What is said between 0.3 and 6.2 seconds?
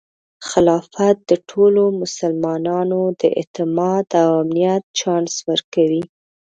خلافت د ټولو مسلمانانو د اعتماد او امنیت چانس ورکوي.